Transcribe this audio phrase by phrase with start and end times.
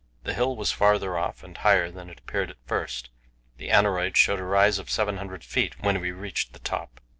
[0.23, 3.11] The hill was farther off and higher than it appeared at first;
[3.57, 6.99] the aneroid showed a rise of 700 feet when we reached the top.